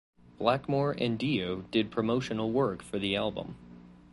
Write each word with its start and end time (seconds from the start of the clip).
Blackmore 0.39 0.93
and 0.99 1.19
Dio 1.19 1.57
did 1.69 1.91
promotional 1.91 2.49
work 2.51 2.81
for 2.81 2.97
the 2.97 3.15
album. 3.15 3.55